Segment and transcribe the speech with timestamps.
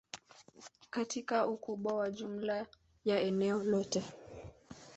[0.89, 2.65] katika ukubwa wa jumla
[3.05, 4.03] ya eneo lote